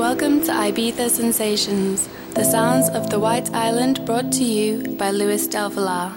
Welcome 0.00 0.40
to 0.44 0.52
Ibiza 0.52 1.10
Sensations, 1.10 2.08
the 2.34 2.42
sounds 2.42 2.88
of 2.88 3.10
the 3.10 3.20
White 3.20 3.52
Island 3.52 4.06
brought 4.06 4.32
to 4.32 4.42
you 4.42 4.96
by 4.96 5.10
Luis 5.10 5.46
Del 5.46 5.68
Villar. 5.68 6.10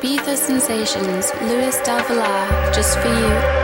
Ibiza 0.00 0.36
Sensations, 0.36 1.32
Luis 1.42 1.82
Del 1.82 2.00
Villar, 2.04 2.72
just 2.72 2.96
for 3.00 3.08
you. 3.08 3.57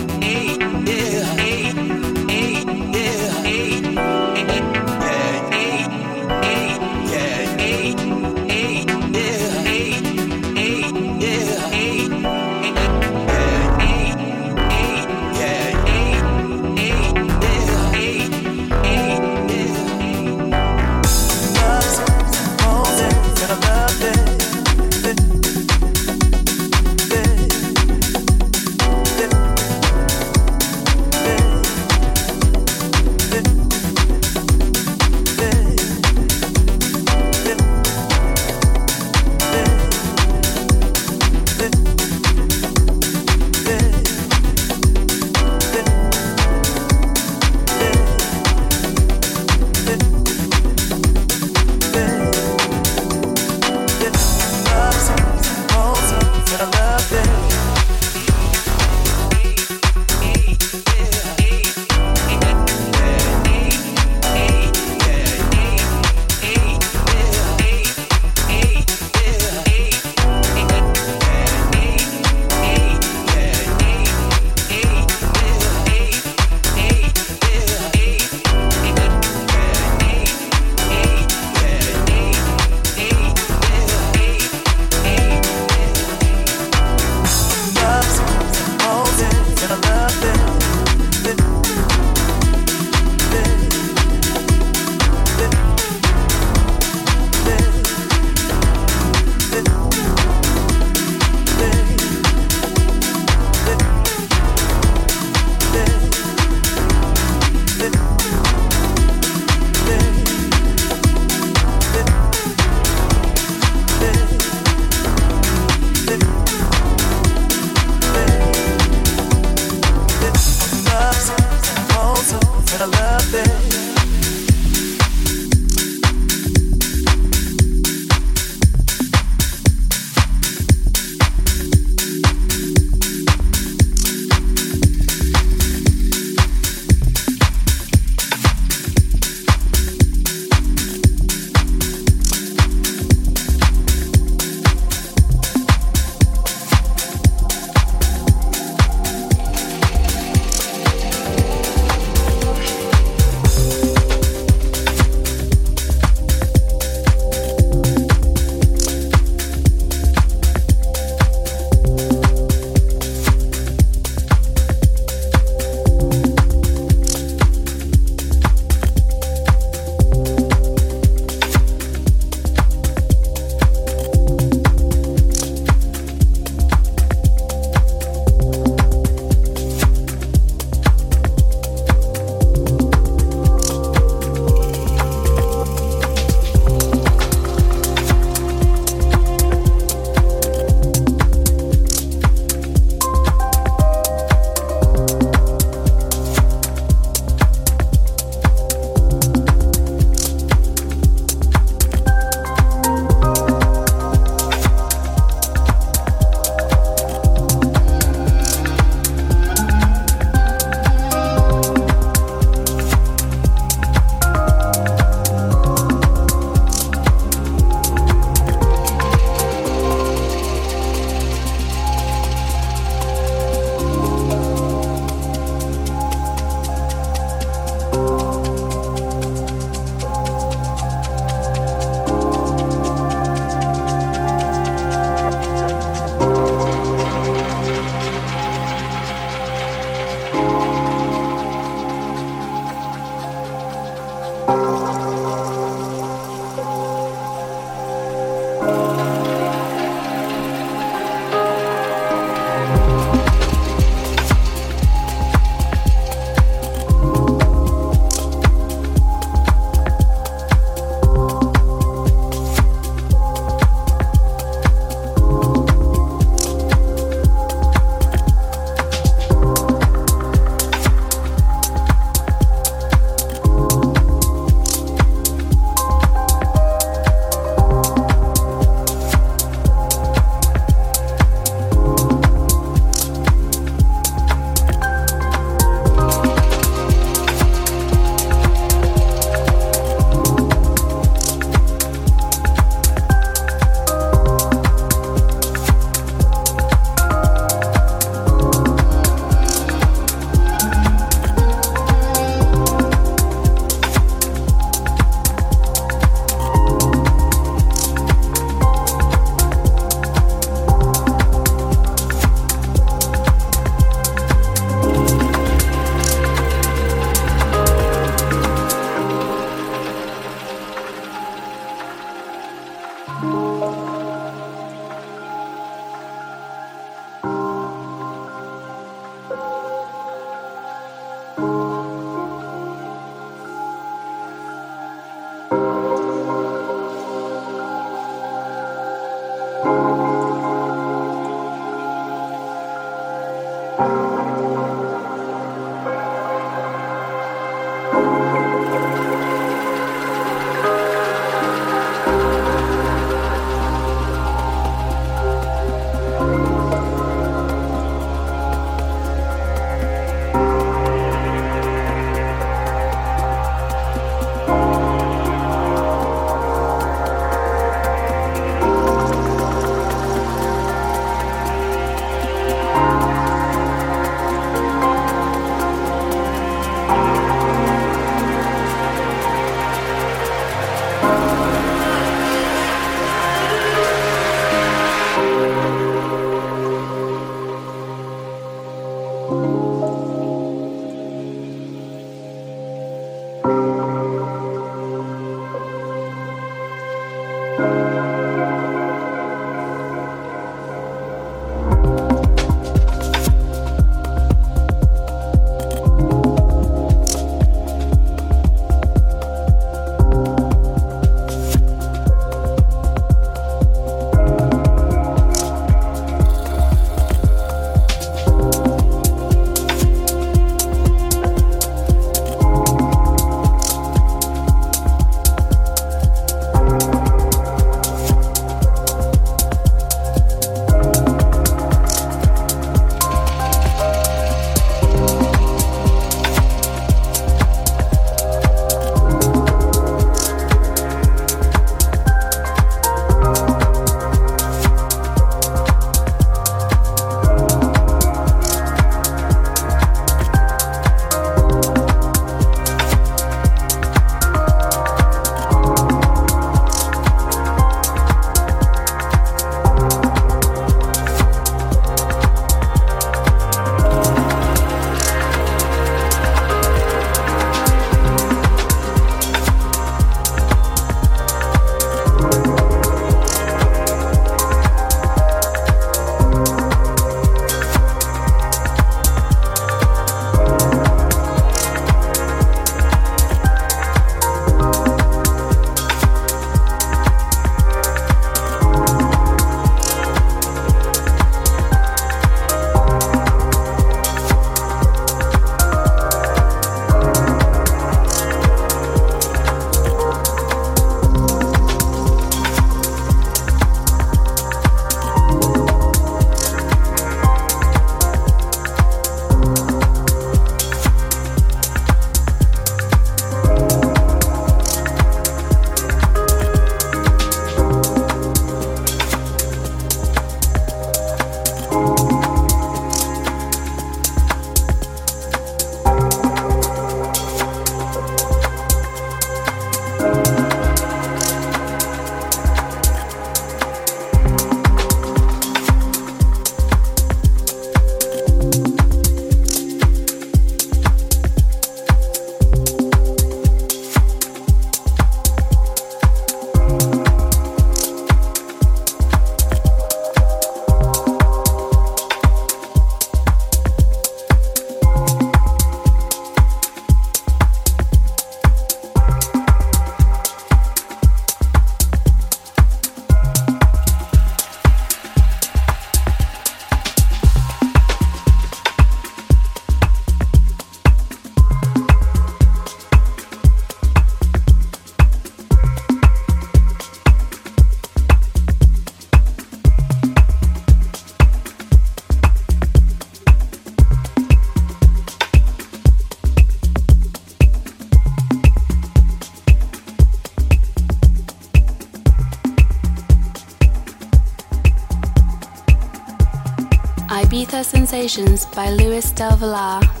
Ibiza 597.41 597.63
Sensations 597.63 598.45
by 598.53 598.69
Luis 598.69 599.11
Del 599.15 599.35
Villar. 599.35 600.00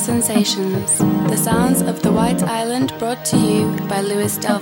Sensations, 0.00 0.96
the 1.28 1.36
sounds 1.36 1.82
of 1.82 2.00
the 2.00 2.10
White 2.10 2.42
Island 2.42 2.94
brought 2.98 3.22
to 3.26 3.36
you 3.36 3.76
by 3.86 4.00
Luis 4.00 4.38
Del 4.38 4.58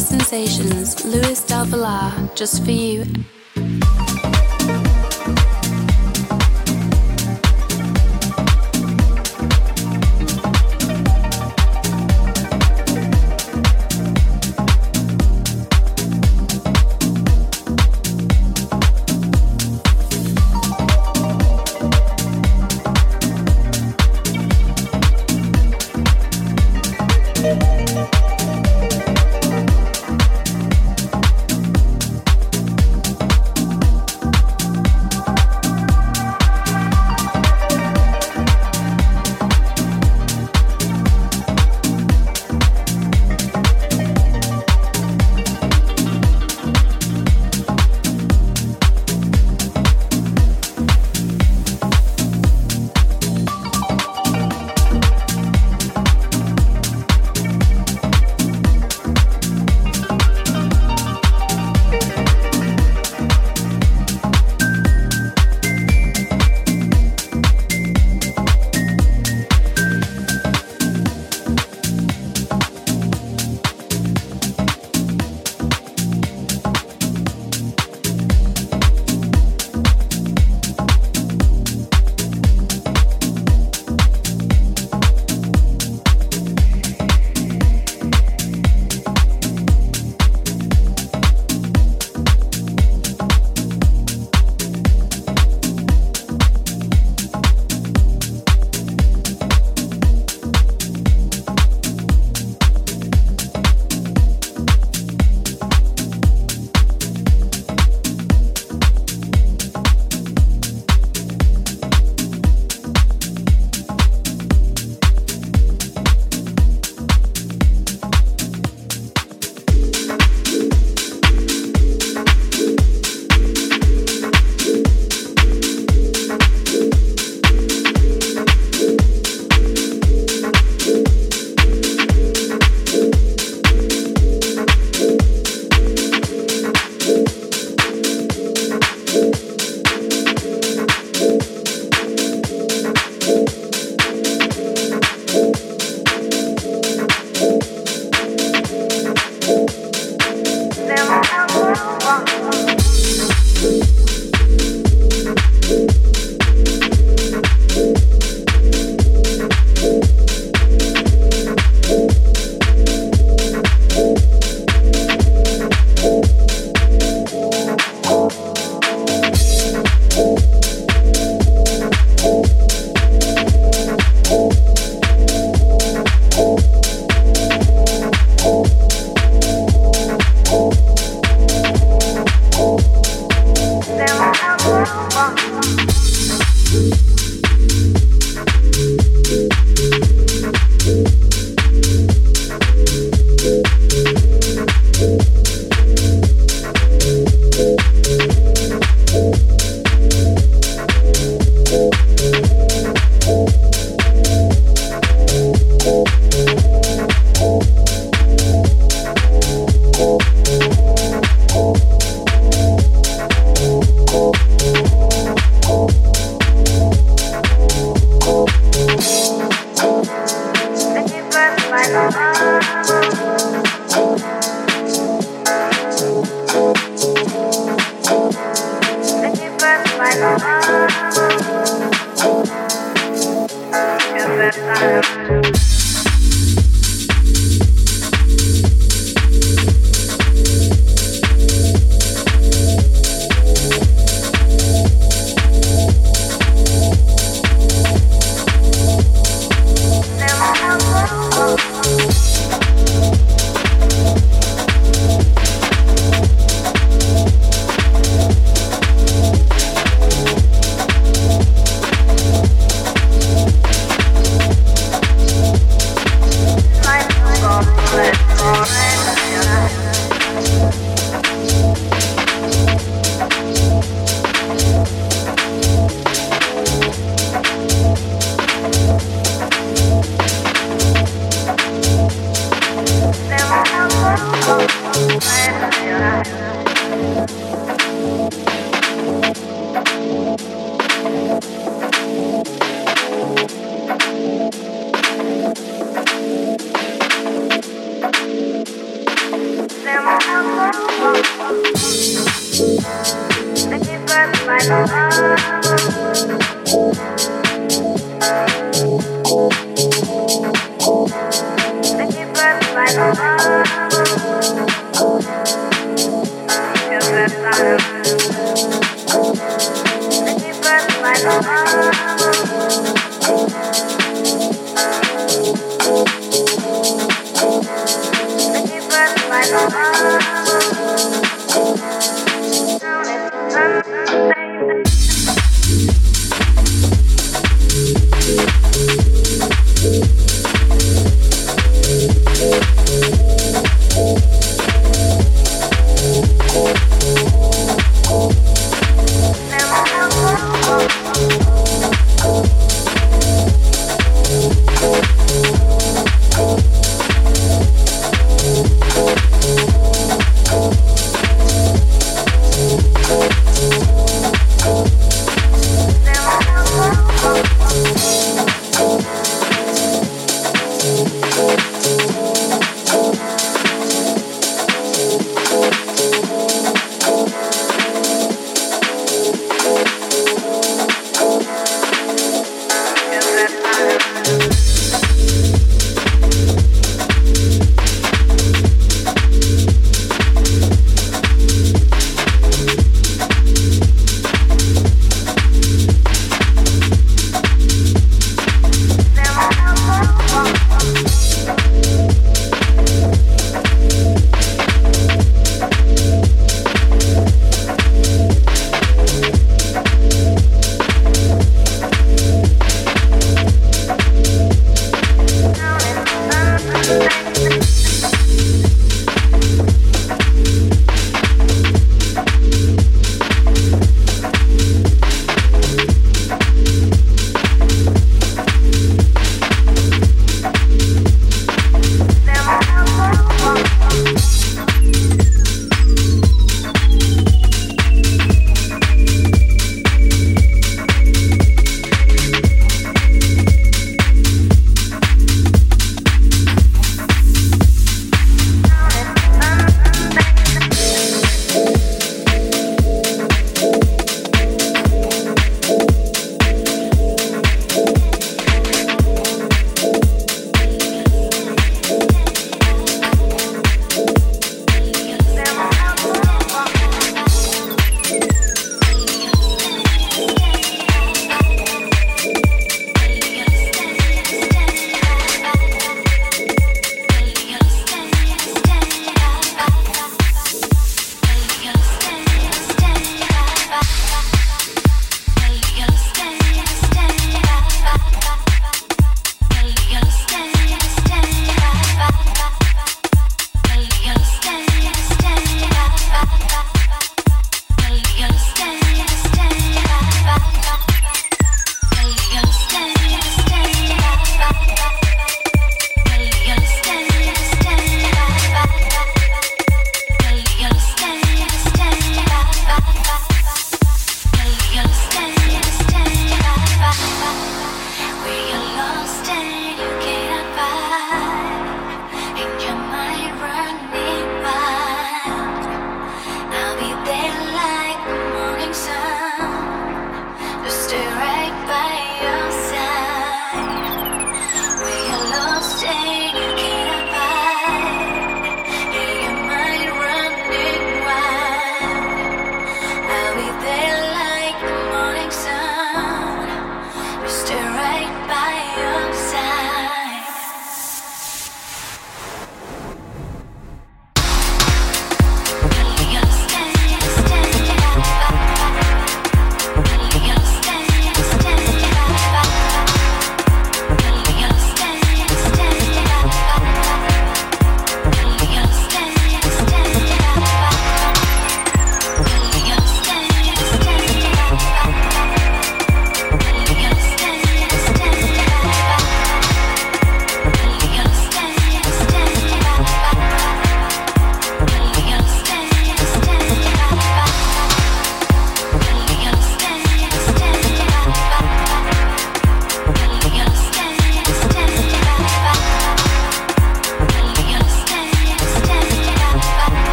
Sensations, 0.00 1.04
Louis 1.04 1.44
Del 1.46 1.64
Villar, 1.66 2.30
just 2.34 2.64
for 2.64 2.70
you. 2.70 3.04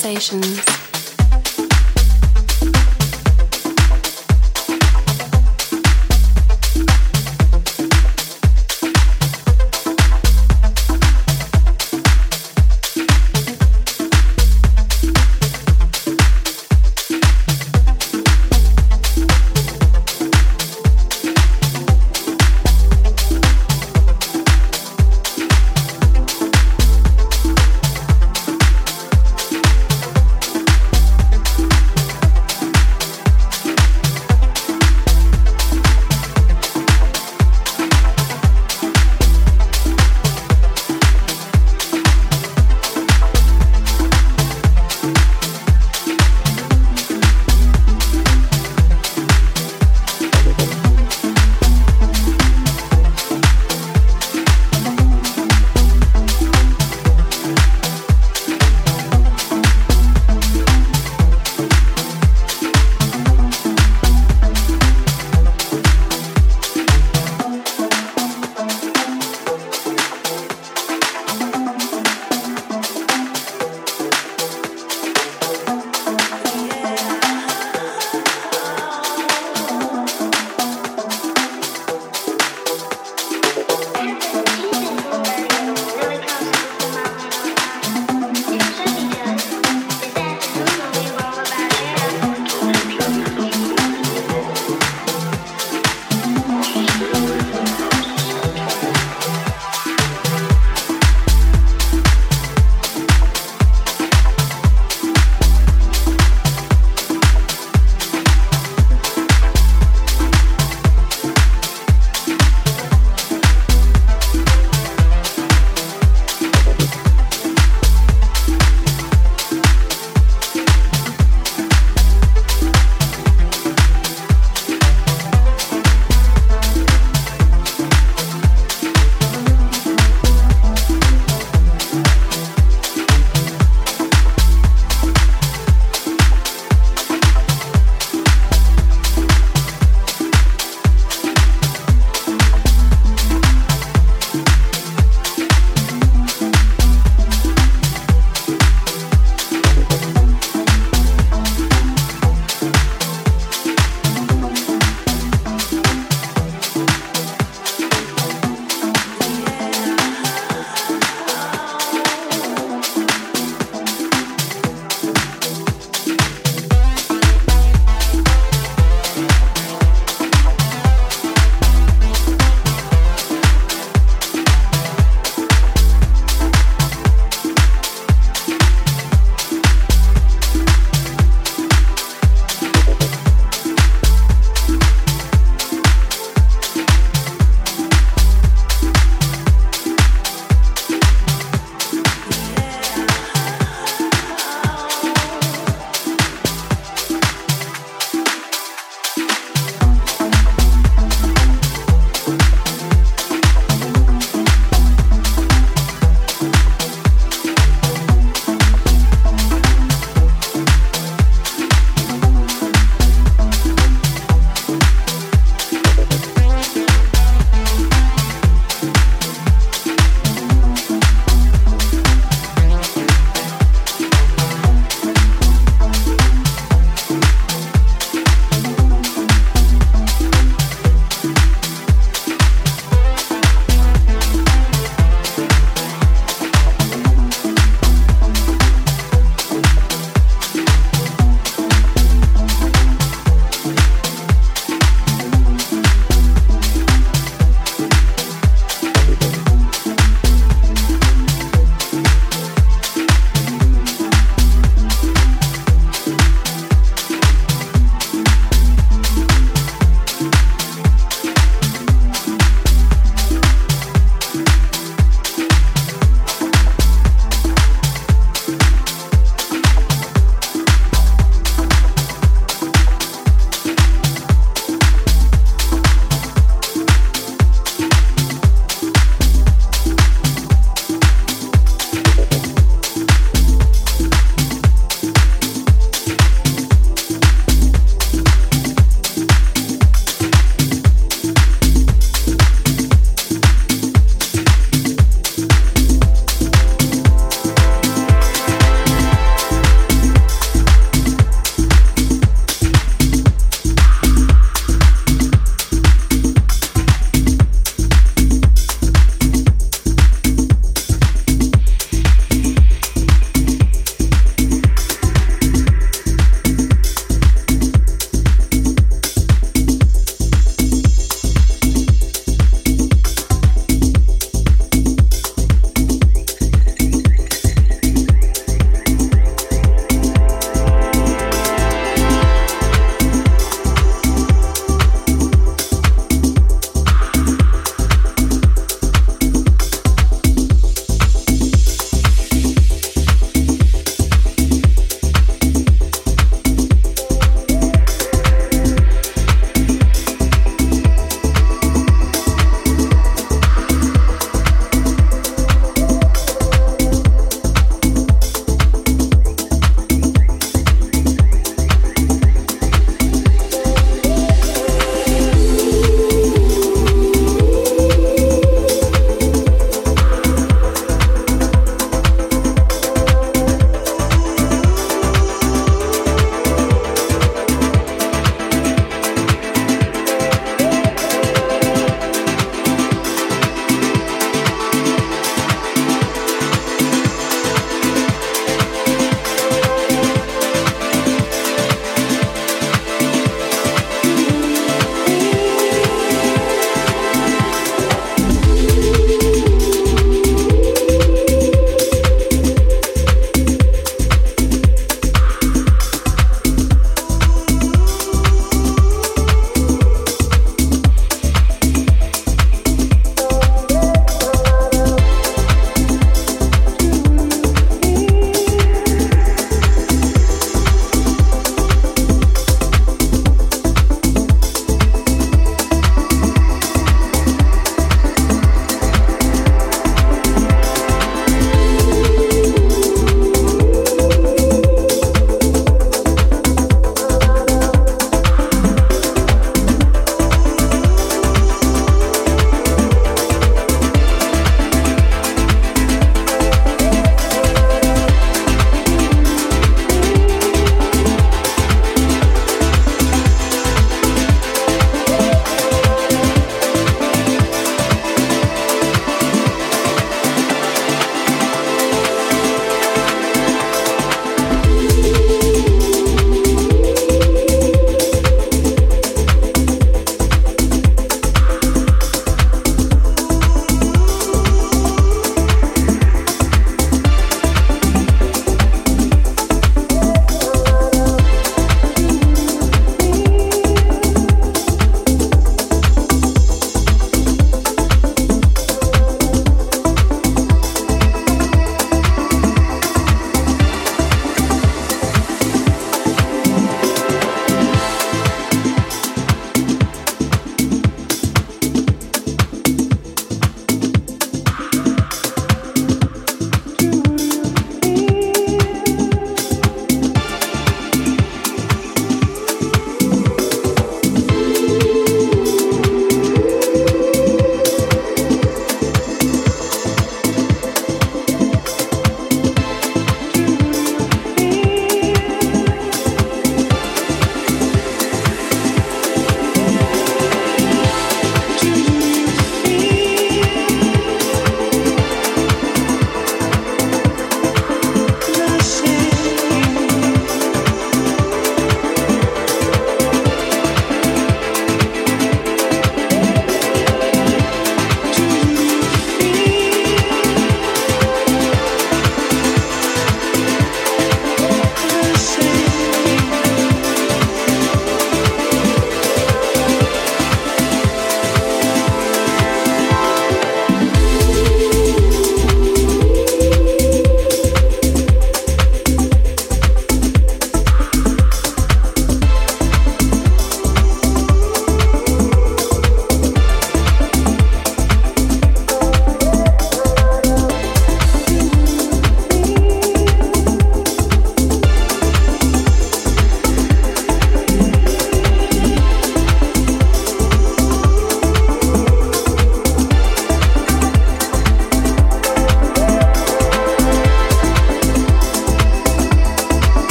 sensations. 0.00 0.89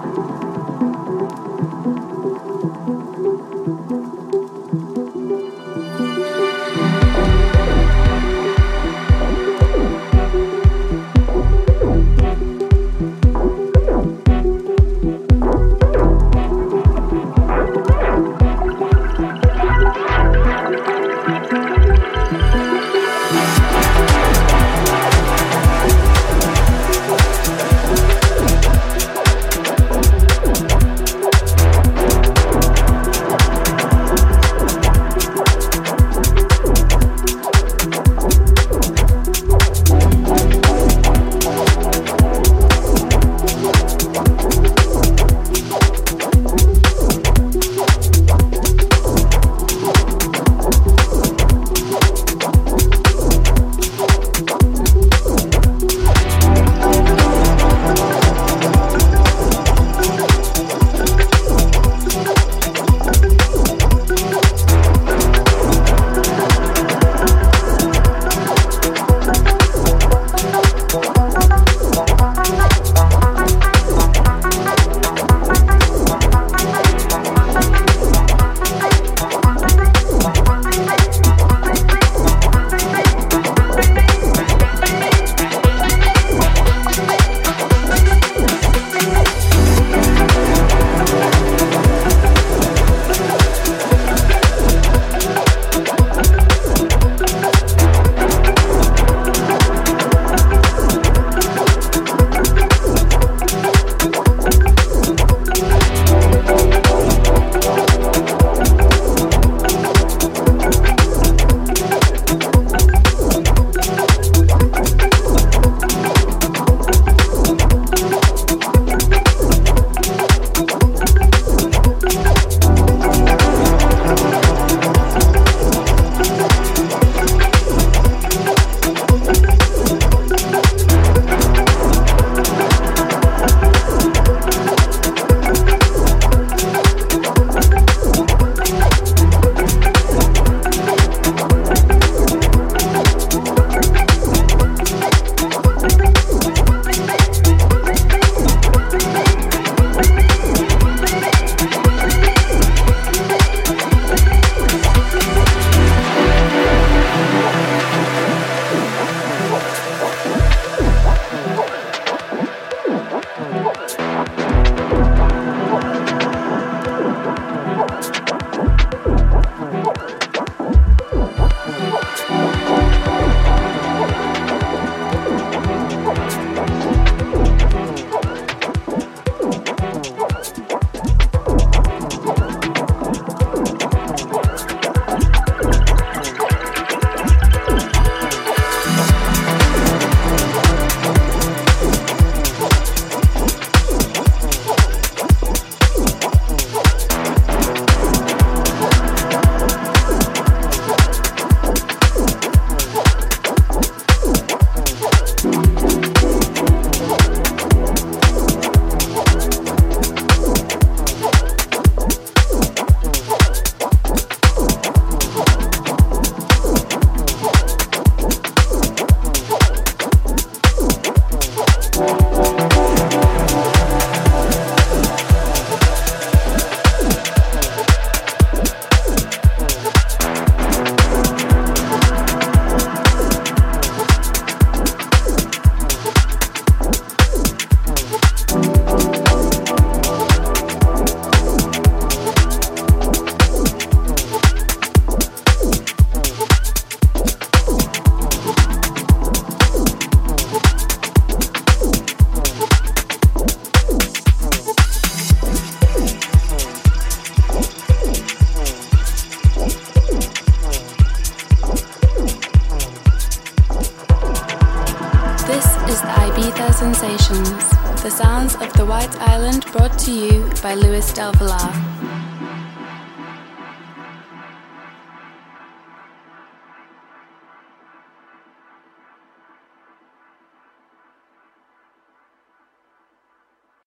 To 0.00 0.08
you 0.08 0.37